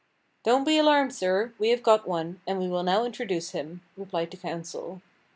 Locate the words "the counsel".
4.31-5.03